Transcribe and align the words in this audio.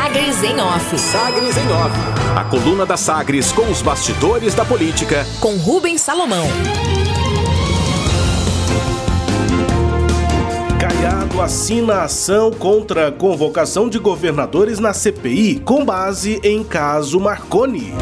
Sagres 0.00 0.42
em 0.42 0.58
Off. 0.58 0.98
Sagres 0.98 1.56
em 1.58 1.72
Off. 1.72 1.94
A 2.34 2.42
coluna 2.44 2.86
da 2.86 2.96
Sagres 2.96 3.52
com 3.52 3.70
os 3.70 3.82
bastidores 3.82 4.54
da 4.54 4.64
política. 4.64 5.26
Com 5.40 5.56
Rubens 5.58 6.00
Salomão. 6.00 6.46
Caiado 10.80 11.42
assina 11.42 12.04
ação 12.04 12.50
contra 12.50 13.08
a 13.08 13.12
convocação 13.12 13.90
de 13.90 13.98
governadores 13.98 14.78
na 14.78 14.94
CPI 14.94 15.60
com 15.66 15.84
base 15.84 16.40
em 16.42 16.64
caso 16.64 17.20
Marconi. 17.20 17.92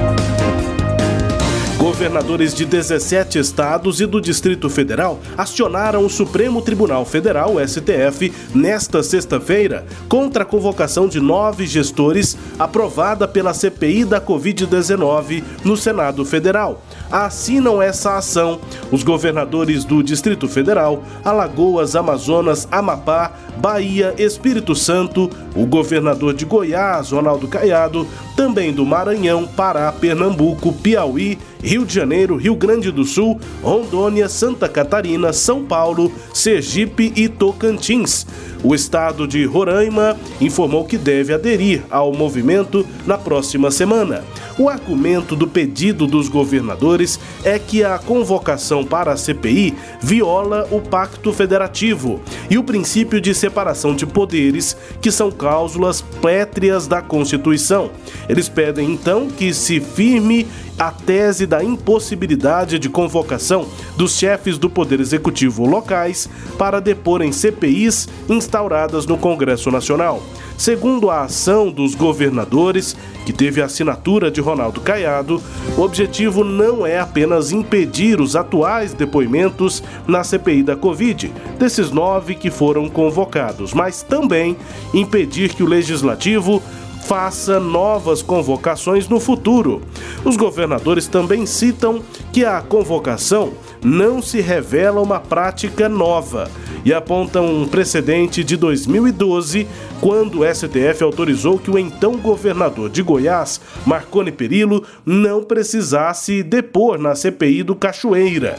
Governadores 1.99 2.55
de 2.55 2.65
17 2.65 3.41
estados 3.41 4.01
e 4.01 4.07
do 4.07 4.21
Distrito 4.21 4.71
Federal 4.71 5.19
acionaram 5.37 6.07
o 6.07 6.09
Supremo 6.09 6.63
Tribunal 6.63 7.05
Federal, 7.05 7.57
STF, 7.59 8.33
nesta 8.55 9.03
sexta-feira, 9.03 9.85
contra 10.09 10.45
a 10.45 10.47
convocação 10.47 11.09
de 11.09 11.19
nove 11.19 11.67
gestores 11.67 12.39
aprovada 12.57 13.27
pela 13.27 13.53
CPI 13.53 14.05
da 14.05 14.21
Covid-19 14.21 15.43
no 15.65 15.77
Senado 15.77 16.25
Federal. 16.25 16.81
Assinam 17.11 17.83
essa 17.83 18.17
ação 18.17 18.61
os 18.93 19.03
governadores 19.03 19.85
do 19.85 20.01
Distrito 20.01 20.47
Federal, 20.47 21.03
Alagoas, 21.25 21.97
Amazonas, 21.97 22.69
Amapá, 22.71 23.33
Bahia, 23.57 24.15
Espírito 24.17 24.73
Santo, 24.77 25.29
o 25.57 25.67
governador 25.67 26.33
de 26.33 26.45
Goiás, 26.45 27.11
Ronaldo 27.11 27.49
Caiado, 27.49 28.07
também 28.37 28.73
do 28.73 28.87
Maranhão, 28.87 29.49
Pará, 29.49 29.91
Pernambuco, 29.91 30.73
Piauí, 30.73 31.37
Rio 31.61 31.85
de 31.85 31.88
Janeiro, 31.95 32.37
Rio 32.37 32.55
Grande 32.55 32.91
do 32.91 33.05
Sul, 33.05 33.41
Rondônia, 33.63 34.29
Santa 34.29 34.69
Catarina, 34.69 35.33
São 35.33 35.65
Paulo, 35.65 36.13
Sergipe 36.33 37.13
e 37.15 37.29
Tocantins. 37.29 38.27
O 38.63 38.75
estado 38.75 39.27
de 39.27 39.45
Roraima 39.45 40.17
informou 40.41 40.85
que 40.85 40.99
deve 40.99 41.33
aderir 41.33 41.83
ao 41.91 42.13
movimento 42.13 42.85
na 43.07 43.17
próxima 43.17 43.71
semana. 43.71 44.25
O 44.59 44.69
argumento 44.69 45.37
do 45.37 45.47
pedido 45.47 46.05
dos 46.05 46.29
governadores 46.29 47.21
é 47.45 47.61
que 47.61 47.85
a 47.85 47.97
convocação 47.97 48.85
para 48.85 49.13
a 49.13 49.17
CPI 49.17 49.77
viola 50.03 50.67
o 50.73 50.81
Pacto 50.81 51.33
Federativo 51.33 52.21
e 52.51 52.59
o 52.59 52.65
princípio 52.65 53.21
de 53.21 53.33
separação 53.33 53.95
de 53.95 54.05
poderes, 54.05 54.77
que 55.01 55.13
são 55.13 55.31
cláusulas 55.31 56.01
pétreas 56.21 56.89
da 56.89 57.01
Constituição. 57.01 57.93
Eles 58.29 58.49
pedem 58.49 58.91
então 58.91 59.29
que 59.29 59.55
se 59.55 59.79
firme 59.79 60.49
a 60.79 60.93
tese 60.93 61.45
da 61.45 61.63
impossibilidade 61.65 62.79
de 62.79 62.89
convocação 62.89 63.67
dos 63.97 64.17
chefes 64.17 64.57
do 64.57 64.71
Poder 64.71 65.01
Executivo 65.01 65.67
locais 65.67 66.31
para 66.57 66.81
depor 66.81 67.21
em 67.21 67.33
CPIs 67.33 68.09
instauradas 68.29 69.05
no 69.05 69.19
Congresso 69.19 69.73
Nacional. 69.73 70.23
Segundo 70.57 71.11
a 71.11 71.23
ação 71.23 71.71
dos 71.71 71.95
governadores, 71.95 72.97
que 73.27 73.33
teve 73.33 73.61
a 73.61 73.65
assinatura 73.65 74.31
de 74.31 74.41
Ronaldo 74.41 74.81
Caiado, 74.81 75.43
o 75.77 75.83
objetivo 75.83 76.45
não 76.45 76.87
é 76.87 76.99
apenas 76.99 77.51
impedir 77.51 78.21
os 78.21 78.37
atuais 78.37 78.93
depoimentos 78.95 79.83
na 80.07 80.23
CPI 80.23 80.63
da 80.63 80.77
Covid, 80.77 81.33
desses 81.59 81.91
nove 81.91 82.35
que 82.35 82.51
foram 82.51 82.89
convocados, 82.89 83.75
mas 83.75 84.03
também 84.03 84.57
impedir 84.95 85.55
que 85.55 85.63
o 85.63 85.69
legislativo 85.69 86.63
faça 87.09 87.59
novas 87.59 88.21
convocações 88.21 89.09
no 89.09 89.19
futuro. 89.19 89.81
Os 90.25 90.37
governadores 90.37 91.07
também 91.07 91.47
citam 91.47 92.03
que 92.33 92.45
a 92.45 92.61
convocação 92.61 93.53
não 93.83 94.21
se 94.21 94.41
revela 94.41 95.01
uma 95.01 95.21
prática 95.21 95.89
nova 95.89 96.51
e 96.85 96.93
apontam 96.93 97.47
um 97.47 97.69
precedente 97.69 98.43
de 98.43 98.57
2012, 98.57 99.67
quando 100.01 100.41
o 100.41 100.55
STF 100.55 101.03
autorizou 101.03 101.59
que 101.59 101.71
o 101.71 101.79
então 101.79 102.17
governador 102.17 102.89
de 102.91 103.03
Goiás, 103.03 103.61
Marconi 103.87 104.33
Perillo, 104.33 104.85
não 105.05 105.43
precisasse 105.43 106.43
depor 106.43 106.99
na 106.99 107.15
CPI 107.15 107.63
do 107.63 107.75
Cachoeira. 107.75 108.59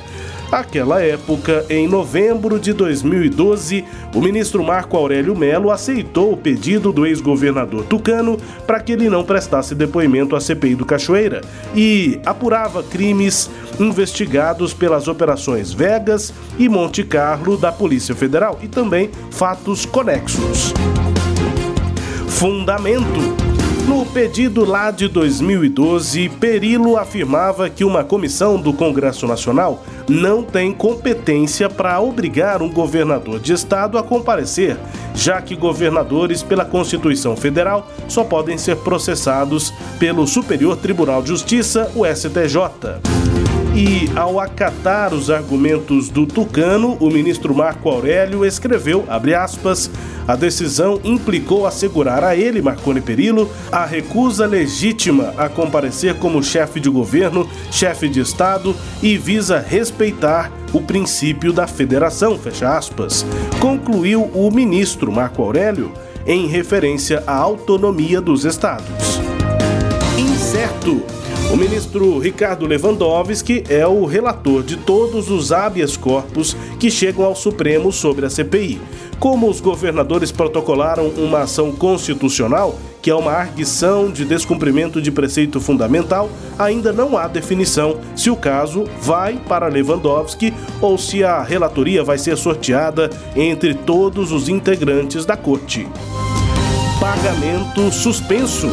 Aquela 0.51 0.99
época, 0.99 1.63
em 1.69 1.87
novembro 1.87 2.59
de 2.59 2.73
2012, 2.73 3.85
o 4.15 4.19
ministro 4.19 4.63
Marco 4.63 4.97
Aurélio 4.97 5.37
Melo 5.37 5.69
aceitou 5.69 6.33
o 6.33 6.37
pedido 6.37 6.91
do 6.91 7.05
ex-governador 7.05 7.83
tucano 7.85 8.35
para 8.65 8.79
que 8.79 8.93
ele 8.93 9.11
não 9.11 9.23
prestasse 9.23 9.75
depoimento 9.75 10.35
à 10.35 10.41
CPI 10.41 10.73
do 10.73 10.85
Cachoeira 10.85 11.41
e 11.75 12.19
apurava 12.25 12.81
crimes 12.81 13.47
investigados 13.79 14.73
pelas 14.73 15.07
operações 15.07 15.71
Vegas 15.71 16.33
e 16.57 16.67
Monte 16.67 17.03
Carlo 17.03 17.55
da 17.55 17.71
Polícia 17.71 18.15
Federal 18.15 18.57
e 18.63 18.67
também 18.67 19.11
fatos 19.29 19.85
conexos. 19.85 20.73
Fundamento 22.27 23.58
no 23.89 24.05
pedido 24.05 24.63
lá 24.65 24.91
de 24.91 25.07
2012, 25.07 26.29
Perilo 26.39 26.95
afirmava 26.95 27.67
que 27.71 27.83
uma 27.83 28.03
comissão 28.03 28.61
do 28.61 28.71
Congresso 28.71 29.25
Nacional 29.25 29.83
não 30.07 30.43
tem 30.43 30.71
competência 30.71 31.67
para 31.67 31.99
obrigar 31.99 32.61
um 32.61 32.69
governador 32.69 33.39
de 33.39 33.51
estado 33.51 33.97
a 33.97 34.03
comparecer, 34.03 34.77
já 35.15 35.41
que 35.41 35.55
governadores, 35.55 36.43
pela 36.43 36.65
Constituição 36.65 37.35
Federal, 37.35 37.89
só 38.07 38.23
podem 38.23 38.59
ser 38.59 38.75
processados 38.77 39.73
pelo 39.97 40.27
Superior 40.27 40.77
Tribunal 40.77 41.23
de 41.23 41.29
Justiça, 41.29 41.91
o 41.95 42.05
STJ. 42.05 43.58
E, 43.75 44.09
ao 44.15 44.39
acatar 44.39 45.13
os 45.13 45.29
argumentos 45.29 46.09
do 46.09 46.25
Tucano, 46.25 46.97
o 46.99 47.09
ministro 47.09 47.53
Marco 47.53 47.89
Aurélio 47.89 48.43
escreveu, 48.43 49.05
aspas, 49.37 49.89
a 50.27 50.35
decisão 50.35 50.99
implicou 51.03 51.65
assegurar 51.65 52.23
a 52.23 52.35
ele, 52.35 52.61
Marconi 52.61 52.99
Perillo, 52.99 53.49
a 53.71 53.85
recusa 53.85 54.45
legítima 54.45 55.33
a 55.37 55.47
comparecer 55.47 56.15
como 56.15 56.43
chefe 56.43 56.79
de 56.79 56.89
governo, 56.89 57.49
chefe 57.71 58.09
de 58.09 58.19
Estado 58.19 58.75
e 59.01 59.17
visa 59.17 59.59
respeitar 59.59 60.51
o 60.73 60.81
princípio 60.81 61.53
da 61.53 61.65
federação, 61.65 62.37
fecha 62.37 62.77
aspas. 62.77 63.25
Concluiu 63.59 64.23
o 64.33 64.51
ministro 64.51 65.11
Marco 65.11 65.41
Aurélio 65.41 65.91
em 66.27 66.47
referência 66.47 67.23
à 67.25 67.35
autonomia 67.35 68.21
dos 68.21 68.45
estados. 68.45 69.19
Incerto 70.17 71.01
o 71.51 71.57
ministro 71.57 72.19
Ricardo 72.19 72.67
Lewandowski 72.67 73.63
é 73.67 73.85
o 73.85 74.05
relator 74.05 74.61
de 74.61 74.77
todos 74.77 75.31
os 75.31 75.51
habeas 75.51 75.97
corpus 75.97 76.55
que 76.79 76.91
chegam 76.91 77.25
ao 77.25 77.35
Supremo 77.35 77.91
sobre 77.91 78.25
a 78.25 78.29
CPI. 78.29 78.79
Como 79.19 79.49
os 79.49 79.59
governadores 79.59 80.31
protocolaram 80.31 81.07
uma 81.09 81.41
ação 81.41 81.71
constitucional, 81.71 82.77
que 83.01 83.09
é 83.09 83.15
uma 83.15 83.31
arguição 83.31 84.11
de 84.11 84.25
descumprimento 84.25 85.01
de 85.01 85.11
preceito 85.11 85.59
fundamental, 85.59 86.29
ainda 86.57 86.93
não 86.93 87.17
há 87.17 87.27
definição 87.27 87.99
se 88.15 88.29
o 88.29 88.35
caso 88.35 88.85
vai 89.01 89.37
para 89.47 89.67
Lewandowski 89.67 90.53
ou 90.79 90.97
se 90.97 91.23
a 91.23 91.41
relatoria 91.41 92.03
vai 92.03 92.19
ser 92.19 92.37
sorteada 92.37 93.09
entre 93.35 93.73
todos 93.73 94.31
os 94.31 94.49
integrantes 94.49 95.25
da 95.25 95.35
corte. 95.35 95.87
Pagamento 96.99 97.91
suspenso. 97.91 98.67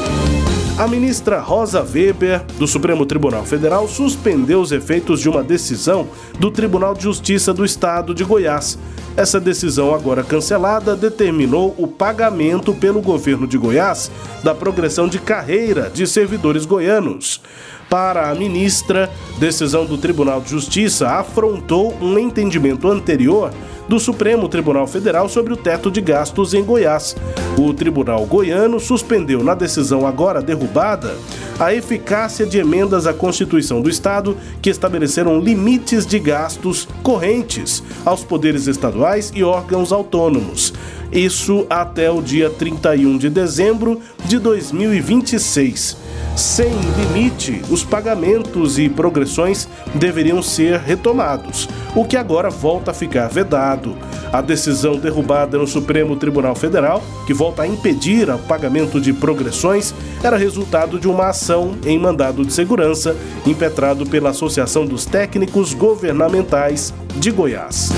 A 0.79 0.87
ministra 0.87 1.41
Rosa 1.41 1.81
Weber, 1.81 2.45
do 2.59 2.67
Supremo 2.67 3.07
Tribunal 3.07 3.47
Federal, 3.47 3.89
suspendeu 3.89 4.61
os 4.61 4.73
efeitos 4.73 5.21
de 5.21 5.29
uma 5.29 5.43
decisão 5.43 6.07
do 6.39 6.51
Tribunal 6.51 6.93
de 6.93 7.03
Justiça 7.03 7.55
do 7.55 7.65
Estado 7.65 8.15
de 8.15 8.23
Goiás. 8.23 8.79
Essa 9.17 9.41
decisão, 9.41 9.95
agora 9.95 10.23
cancelada, 10.23 10.95
determinou 10.95 11.75
o 11.79 11.87
pagamento 11.89 12.75
pelo 12.75 13.01
governo 13.01 13.47
de 13.47 13.57
Goiás 13.57 14.11
da 14.45 14.55
progressão 14.55 15.09
de 15.09 15.19
carreira 15.19 15.89
de 15.89 16.07
servidores 16.07 16.67
goianos. 16.67 17.41
Para 17.89 18.31
a 18.31 18.35
ministra, 18.35 19.09
decisão 19.39 19.87
do 19.87 19.97
Tribunal 19.97 20.41
de 20.41 20.51
Justiça 20.51 21.09
afrontou 21.09 21.97
um 22.01 22.19
entendimento 22.19 22.89
anterior 22.89 23.53
do 23.89 24.01
Supremo 24.01 24.49
Tribunal 24.49 24.87
Federal 24.89 25.29
sobre 25.29 25.53
o 25.53 25.57
teto 25.57 25.91
de 25.91 26.01
gastos 26.01 26.53
em 26.53 26.65
Goiás. 26.65 27.15
O 27.57 27.73
Tribunal 27.73 28.27
Goiano 28.27 28.81
suspendeu 28.81 29.45
na 29.45 29.55
decisão 29.55 30.05
agora 30.05 30.43
derrubada 30.43 31.15
a 31.59 31.73
eficácia 31.73 32.45
de 32.45 32.59
emendas 32.59 33.07
à 33.07 33.15
Constituição 33.15 33.81
do 33.81 33.89
Estado 33.89 34.37
que 34.61 34.69
estabeleceram 34.69 35.41
limites 35.41 36.05
de 36.05 36.19
gastos 36.19 36.87
correntes 37.03 37.83
aos 38.05 38.23
poderes 38.23 38.67
estaduais 38.67 39.33
e 39.35 39.43
órgãos 39.43 39.93
autônomos. 39.93 40.75
Isso 41.13 41.67
até 41.71 42.11
o 42.11 42.21
dia 42.21 42.51
31 42.51 43.19
de 43.19 43.31
dezembro 43.31 44.01
de 44.25 44.39
2026. 44.39 45.97
Sem 46.37 46.69
limite, 46.99 47.63
os 47.71 47.83
pagamentos 47.83 48.79
e 48.79 48.91
progressões 48.91 49.67
deveriam 49.95 50.43
ser 50.43 50.79
retomados, 50.81 51.67
o 51.95 52.05
que 52.05 52.15
agora 52.15 52.51
volta 52.51 52.91
a 52.91 52.95
ficar 52.95 53.29
vedado. 53.29 53.97
A 54.31 54.43
decisão 54.43 54.99
derrubada 54.99 55.57
no 55.57 55.67
Supremo 55.67 56.15
Tribunal 56.15 56.55
Federal, 56.55 57.03
que 57.27 57.33
volta 57.33 57.63
a 57.63 57.67
impedir 57.67 58.29
o 58.29 58.39
pagamento 58.39 59.01
de 59.01 59.15
progressões, 59.15 59.95
era 60.23 60.37
resultado 60.37 60.99
de 60.99 61.09
uma 61.09 61.29
ação 61.29 61.75
em 61.87 61.99
mandado 61.99 62.45
de 62.45 62.53
segurança 62.53 63.17
impetrado 63.47 64.05
pela 64.05 64.31
Associação 64.31 64.85
dos 64.85 65.07
Técnicos 65.07 65.73
Governamentais 65.73 66.93
de 67.19 67.31
Goiás 67.31 67.91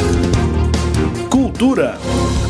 Cultura. 1.59 1.99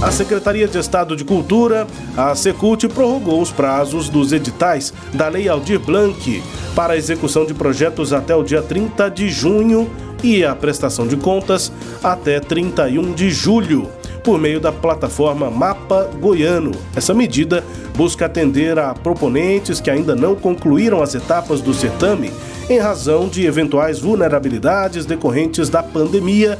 A 0.02 0.10
Secretaria 0.10 0.68
de 0.68 0.78
Estado 0.78 1.16
de 1.16 1.24
Cultura, 1.24 1.86
a 2.14 2.34
Secult, 2.34 2.86
prorrogou 2.88 3.40
os 3.40 3.50
prazos 3.50 4.10
dos 4.10 4.32
editais 4.32 4.92
da 5.14 5.28
Lei 5.28 5.48
Aldir 5.48 5.80
Blanc 5.80 6.42
para 6.74 6.92
a 6.92 6.96
execução 6.96 7.46
de 7.46 7.54
projetos 7.54 8.12
até 8.12 8.36
o 8.36 8.42
dia 8.42 8.60
30 8.60 9.08
de 9.08 9.30
junho 9.30 9.90
e 10.22 10.44
a 10.44 10.54
prestação 10.54 11.06
de 11.06 11.16
contas 11.16 11.72
até 12.04 12.38
31 12.38 13.14
de 13.14 13.30
julho 13.30 13.88
por 14.22 14.38
meio 14.38 14.60
da 14.60 14.70
plataforma 14.70 15.50
Mapa 15.50 16.10
Goiano. 16.20 16.72
Essa 16.94 17.14
medida 17.14 17.64
busca 17.96 18.26
atender 18.26 18.78
a 18.78 18.92
proponentes 18.92 19.80
que 19.80 19.88
ainda 19.88 20.14
não 20.14 20.34
concluíram 20.34 21.00
as 21.00 21.14
etapas 21.14 21.62
do 21.62 21.72
certame 21.72 22.30
em 22.68 22.78
razão 22.78 23.26
de 23.26 23.46
eventuais 23.46 24.00
vulnerabilidades 24.00 25.06
decorrentes 25.06 25.70
da 25.70 25.82
pandemia 25.82 26.58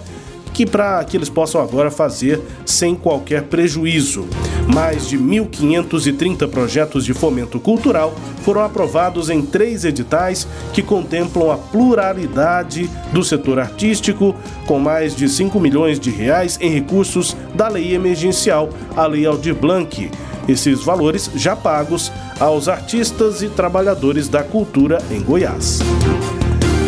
que 0.59 0.67
para 0.67 1.05
que 1.05 1.17
eles 1.17 1.29
possam 1.29 1.61
agora 1.61 1.89
fazer 1.89 2.41
sem 2.67 2.97
qualquer 2.97 3.45
prejuízo. 3.45 4.27
Mais 4.75 5.07
de 5.07 5.17
1.530 5.17 6.49
projetos 6.49 7.05
de 7.05 7.15
fomento 7.15 7.61
cultural 7.61 8.13
foram 8.43 8.65
aprovados 8.65 9.31
em 9.31 9.41
três 9.41 9.85
editais 9.85 10.49
que 10.73 10.83
contemplam 10.83 11.53
a 11.53 11.57
pluralidade 11.57 12.91
do 13.13 13.23
setor 13.23 13.61
artístico, 13.61 14.35
com 14.67 14.81
mais 14.81 15.15
de 15.15 15.29
5 15.29 15.61
milhões 15.61 16.01
de 16.01 16.11
reais 16.11 16.59
em 16.61 16.71
recursos 16.71 17.37
da 17.55 17.69
lei 17.69 17.95
emergencial, 17.95 18.69
a 18.97 19.07
Lei 19.07 19.27
Aldir 19.27 19.55
Blanc. 19.55 20.11
Esses 20.49 20.83
valores 20.83 21.31
já 21.37 21.55
pagos 21.55 22.11
aos 22.41 22.67
artistas 22.67 23.43
e 23.43 23.49
trabalhadores 23.49 24.29
da 24.29 24.43
cultura 24.43 24.99
em 25.09 25.21
Goiás. 25.21 25.79